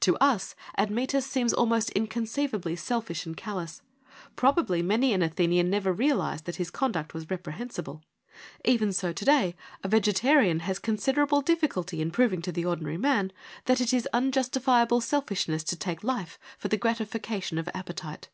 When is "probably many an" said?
4.34-5.20